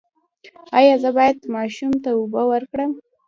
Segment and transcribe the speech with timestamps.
[0.79, 2.91] ایا زه باید ماشوم ته اوبه ورکړم؟